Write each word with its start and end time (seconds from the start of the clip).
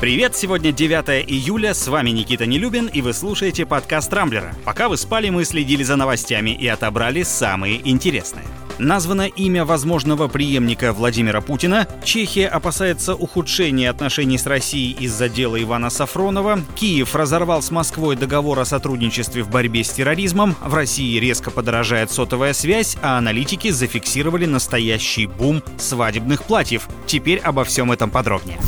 Привет, 0.00 0.36
сегодня 0.36 0.70
9 0.70 1.28
июля, 1.28 1.74
с 1.74 1.88
вами 1.88 2.10
Никита 2.10 2.46
Нелюбин, 2.46 2.86
и 2.86 3.02
вы 3.02 3.12
слушаете 3.12 3.66
подкаст 3.66 4.12
Рамблера. 4.12 4.54
Пока 4.64 4.88
вы 4.88 4.96
спали, 4.96 5.28
мы 5.28 5.44
следили 5.44 5.82
за 5.82 5.96
новостями 5.96 6.50
и 6.50 6.68
отобрали 6.68 7.24
самые 7.24 7.80
интересные. 7.90 8.44
Названо 8.78 9.22
имя 9.22 9.64
возможного 9.64 10.28
преемника 10.28 10.92
Владимира 10.92 11.40
Путина. 11.40 11.88
Чехия 12.04 12.46
опасается 12.46 13.16
ухудшения 13.16 13.90
отношений 13.90 14.38
с 14.38 14.46
Россией 14.46 14.92
из-за 15.00 15.28
дела 15.28 15.60
Ивана 15.60 15.90
Сафронова. 15.90 16.60
Киев 16.76 17.16
разорвал 17.16 17.60
с 17.60 17.72
Москвой 17.72 18.14
договор 18.14 18.60
о 18.60 18.64
сотрудничестве 18.64 19.42
в 19.42 19.50
борьбе 19.50 19.82
с 19.82 19.90
терроризмом. 19.90 20.54
В 20.64 20.74
России 20.74 21.18
резко 21.18 21.50
подорожает 21.50 22.12
сотовая 22.12 22.52
связь, 22.52 22.96
а 23.02 23.18
аналитики 23.18 23.70
зафиксировали 23.70 24.46
настоящий 24.46 25.26
бум 25.26 25.60
свадебных 25.76 26.44
платьев. 26.44 26.86
Теперь 27.06 27.40
обо 27.40 27.64
всем 27.64 27.90
этом 27.90 28.10
подробнее. 28.10 28.60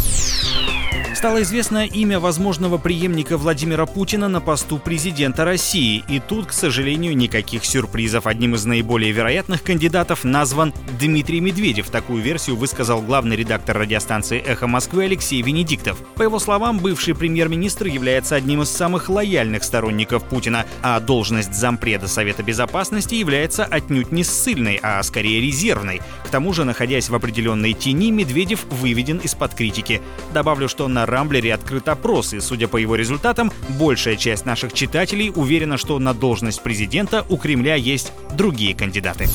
Стало 1.20 1.42
известно 1.42 1.84
имя 1.84 2.18
возможного 2.18 2.78
преемника 2.78 3.36
Владимира 3.36 3.84
Путина 3.84 4.26
на 4.28 4.40
посту 4.40 4.78
президента 4.78 5.44
России. 5.44 6.02
И 6.08 6.18
тут, 6.18 6.46
к 6.46 6.52
сожалению, 6.54 7.14
никаких 7.14 7.66
сюрпризов. 7.66 8.26
Одним 8.26 8.54
из 8.54 8.64
наиболее 8.64 9.12
вероятных 9.12 9.62
кандидатов 9.62 10.24
назван 10.24 10.72
Дмитрий 10.98 11.40
Медведев. 11.40 11.90
Такую 11.90 12.22
версию 12.22 12.56
высказал 12.56 13.02
главный 13.02 13.36
редактор 13.36 13.76
радиостанции 13.76 14.40
«Эхо 14.40 14.66
Москвы» 14.66 15.04
Алексей 15.04 15.42
Венедиктов. 15.42 15.98
По 16.14 16.22
его 16.22 16.38
словам, 16.38 16.78
бывший 16.78 17.14
премьер-министр 17.14 17.88
является 17.88 18.36
одним 18.36 18.62
из 18.62 18.70
самых 18.70 19.10
лояльных 19.10 19.62
сторонников 19.62 20.24
Путина, 20.24 20.64
а 20.80 21.00
должность 21.00 21.52
зампреда 21.52 22.08
Совета 22.08 22.42
Безопасности 22.42 23.16
является 23.16 23.66
отнюдь 23.66 24.10
не 24.10 24.24
ссыльной, 24.24 24.80
а 24.82 25.02
скорее 25.02 25.42
резервной. 25.42 26.00
К 26.24 26.28
тому 26.30 26.54
же, 26.54 26.64
находясь 26.64 27.10
в 27.10 27.14
определенной 27.14 27.74
тени, 27.74 28.10
Медведев 28.10 28.64
выведен 28.70 29.18
из-под 29.18 29.52
критики. 29.52 30.00
Добавлю, 30.32 30.66
что 30.66 30.88
на 30.88 31.09
Рамблере 31.10 31.52
открыт 31.52 31.88
опрос, 31.88 32.32
и, 32.32 32.40
судя 32.40 32.68
по 32.68 32.76
его 32.76 32.94
результатам, 32.94 33.52
большая 33.78 34.16
часть 34.16 34.46
наших 34.46 34.72
читателей 34.72 35.32
уверена, 35.34 35.76
что 35.76 35.98
на 35.98 36.14
должность 36.14 36.62
президента 36.62 37.24
у 37.28 37.36
Кремля 37.36 37.74
есть 37.74 38.12
другие 38.36 38.74
кандидаты. 38.74 39.26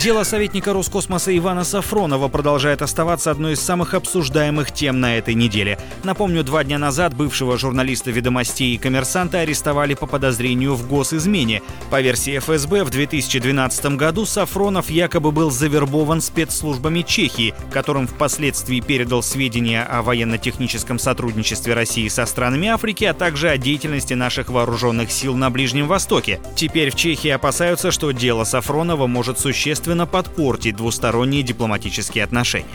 Дело 0.00 0.24
советника 0.24 0.72
Роскосмоса 0.72 1.36
Ивана 1.36 1.64
Сафронова 1.64 2.28
продолжает 2.28 2.80
оставаться 2.80 3.30
одной 3.30 3.52
из 3.52 3.60
самых 3.60 3.92
обсуждаемых 3.92 4.72
тем 4.72 5.00
на 5.00 5.18
этой 5.18 5.34
неделе. 5.34 5.78
Напомню, 6.02 6.42
два 6.42 6.64
дня 6.64 6.78
назад 6.78 7.14
бывшего 7.14 7.58
журналиста 7.58 8.10
«Ведомостей» 8.10 8.74
и 8.74 8.78
«Коммерсанта» 8.78 9.40
арестовали 9.40 9.94
по 9.94 10.06
подозрению 10.06 10.74
в 10.74 10.88
госизмене. 10.88 11.62
По 11.90 12.00
версии 12.00 12.38
ФСБ, 12.38 12.84
в 12.84 12.90
2012 12.90 13.96
году 13.96 14.24
Сафронов 14.24 14.90
якобы 14.90 15.30
был 15.30 15.50
завербован 15.50 16.20
спецслужбами 16.22 17.02
Чехии, 17.02 17.54
которым 17.70 18.08
впоследствии 18.08 18.80
передал 18.80 19.22
сведения 19.22 19.84
о 19.84 20.02
военно-техническом 20.02 20.98
сотрудничестве 20.98 21.74
России 21.74 22.08
со 22.08 22.24
странами 22.24 22.68
Африки, 22.68 23.04
а 23.04 23.14
также 23.14 23.50
о 23.50 23.58
деятельности 23.58 24.14
наших 24.14 24.48
вооруженных 24.48 25.12
сил 25.12 25.36
на 25.36 25.50
Ближнем 25.50 25.86
Востоке. 25.86 26.40
Теперь 26.56 26.90
в 26.90 26.96
Чехии 26.96 27.30
опасаются, 27.30 27.90
что 27.90 28.10
дело 28.10 28.44
Сафронова 28.44 29.06
может 29.06 29.38
существенно 29.38 29.81
существенно 29.82 30.06
подпортить 30.06 30.76
двусторонние 30.76 31.42
дипломатические 31.42 32.22
отношения. 32.22 32.66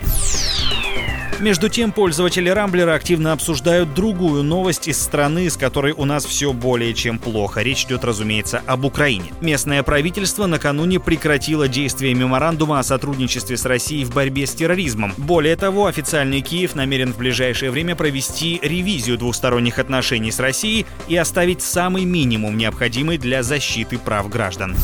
Между 1.40 1.68
тем, 1.68 1.92
пользователи 1.92 2.48
Рамблера 2.50 2.94
активно 2.94 3.32
обсуждают 3.32 3.94
другую 3.94 4.42
новость 4.42 4.88
из 4.88 5.00
страны, 5.00 5.48
с 5.48 5.56
которой 5.56 5.92
у 5.92 6.04
нас 6.04 6.26
все 6.26 6.52
более 6.52 6.92
чем 6.94 7.18
плохо. 7.18 7.62
Речь 7.62 7.84
идет, 7.84 8.04
разумеется, 8.04 8.60
об 8.66 8.84
Украине. 8.84 9.26
Местное 9.40 9.82
правительство 9.84 10.46
накануне 10.46 10.98
прекратило 10.98 11.68
действие 11.68 12.12
меморандума 12.14 12.80
о 12.80 12.82
сотрудничестве 12.82 13.56
с 13.56 13.64
Россией 13.64 14.04
в 14.04 14.12
борьбе 14.12 14.46
с 14.46 14.54
терроризмом. 14.54 15.14
Более 15.16 15.54
того, 15.54 15.86
официальный 15.86 16.40
Киев 16.40 16.74
намерен 16.74 17.12
в 17.12 17.18
ближайшее 17.18 17.70
время 17.70 17.94
провести 17.94 18.58
ревизию 18.60 19.16
двусторонних 19.16 19.78
отношений 19.78 20.32
с 20.32 20.40
Россией 20.40 20.86
и 21.06 21.16
оставить 21.16 21.62
самый 21.62 22.04
минимум, 22.04 22.58
необходимый 22.58 23.16
для 23.16 23.44
защиты 23.44 23.96
прав 23.96 24.28
граждан. 24.28 24.74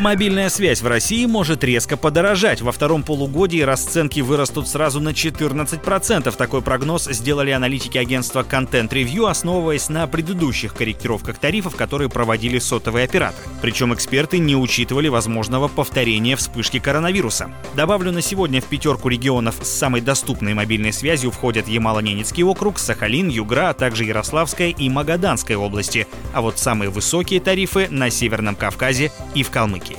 Мобильная 0.00 0.48
связь 0.48 0.80
в 0.80 0.86
России 0.86 1.26
может 1.26 1.62
резко 1.62 1.98
подорожать. 1.98 2.62
Во 2.62 2.72
втором 2.72 3.02
полугодии 3.02 3.60
расценки 3.60 4.20
вырастут 4.20 4.66
сразу 4.66 4.98
на 4.98 5.10
14%. 5.10 6.34
Такой 6.34 6.62
прогноз 6.62 7.04
сделали 7.04 7.50
аналитики 7.50 7.98
агентства 7.98 8.42
Content 8.42 8.88
Review, 8.88 9.28
основываясь 9.28 9.90
на 9.90 10.06
предыдущих 10.06 10.72
корректировках 10.72 11.36
тарифов, 11.36 11.76
которые 11.76 12.08
проводили 12.08 12.58
сотовые 12.58 13.04
операторы. 13.04 13.46
Причем 13.60 13.92
эксперты 13.92 14.38
не 14.38 14.56
учитывали 14.56 15.08
возможного 15.08 15.68
повторения 15.68 16.34
вспышки 16.34 16.78
коронавируса. 16.78 17.50
Добавлю, 17.76 18.10
на 18.10 18.22
сегодня 18.22 18.62
в 18.62 18.64
пятерку 18.64 19.10
регионов 19.10 19.56
с 19.60 19.68
самой 19.68 20.00
доступной 20.00 20.54
мобильной 20.54 20.94
связью 20.94 21.30
входят 21.30 21.68
Ямало-Ненецкий 21.68 22.42
округ, 22.42 22.78
Сахалин, 22.78 23.28
Югра, 23.28 23.68
а 23.68 23.74
также 23.74 24.04
Ярославская 24.04 24.70
и 24.70 24.88
Магаданская 24.88 25.58
области. 25.58 26.06
А 26.32 26.40
вот 26.40 26.58
самые 26.58 26.88
высокие 26.88 27.38
тарифы 27.40 27.88
на 27.90 28.08
Северном 28.08 28.56
Кавказе 28.56 29.12
и 29.34 29.42
в 29.42 29.50
Калмыкии. 29.50 29.89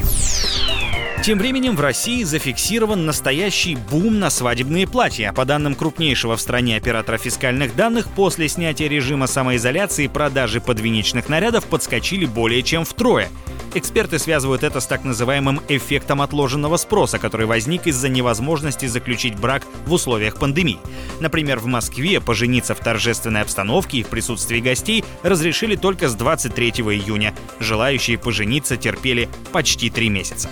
Тем 1.24 1.38
временем 1.38 1.76
в 1.76 1.82
России 1.82 2.24
зафиксирован 2.24 3.06
настоящий 3.06 3.76
бум 3.76 4.18
на 4.18 4.32
свадебные 4.32 4.88
платья. 4.88 5.32
По 5.34 5.46
данным 5.46 5.76
крупнейшего 5.76 6.36
в 6.36 6.42
стране 6.42 6.78
оператора 6.78 7.20
фискальных 7.20 7.76
данных, 7.76 8.08
после 8.10 8.50
снятия 8.50 8.90
режима 8.90 9.28
самоизоляции 9.28 10.08
продажи 10.08 10.62
подвенечных 10.62 11.30
нарядов 11.30 11.66
подскочили 11.66 12.26
более 12.26 12.64
чем 12.64 12.86
втрое. 12.86 13.30
Эксперты 13.74 14.20
связывают 14.20 14.64
это 14.64 14.80
с 14.82 14.88
так 14.88 15.04
называемым 15.06 15.62
эффектом 15.70 16.22
отложенного 16.22 16.78
спроса, 16.78 17.20
который 17.20 17.46
возник 17.46 17.88
из-за 17.88 18.10
невозможности 18.10 18.86
заключить 18.86 19.38
брак 19.38 19.64
в 19.86 19.94
условиях 19.94 20.38
пандемии. 20.38 20.80
Например, 21.20 21.60
в 21.60 21.68
Москве 21.68 22.20
пожениться 22.20 22.76
в 22.76 22.80
торжественной 22.80 23.42
обстановке 23.42 24.00
и 24.00 24.04
в 24.04 24.08
присутствии 24.08 24.60
гостей 24.60 25.06
разрешили 25.24 25.76
только 25.76 26.10
с 26.10 26.16
23 26.16 26.70
июня. 26.70 27.34
Желающие 27.60 28.18
пожениться 28.18 28.76
терпели 28.76 29.30
почти 29.52 29.90
три 29.90 30.10
месяца. 30.10 30.50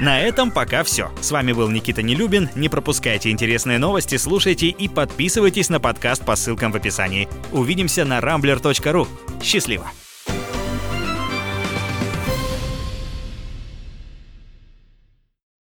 На 0.00 0.20
этом 0.20 0.52
пока 0.52 0.84
все. 0.84 1.10
С 1.20 1.32
вами 1.32 1.52
был 1.52 1.68
Никита 1.68 2.02
Нелюбин. 2.02 2.50
Не 2.54 2.68
пропускайте 2.68 3.30
интересные 3.30 3.78
новости, 3.78 4.16
слушайте 4.16 4.68
и 4.68 4.88
подписывайтесь 4.88 5.68
на 5.70 5.80
подкаст 5.80 6.24
по 6.24 6.36
ссылкам 6.36 6.70
в 6.70 6.76
описании. 6.76 7.28
Увидимся 7.50 8.04
на 8.04 8.20
rambler.ru. 8.20 9.08
Счастливо! 9.42 9.90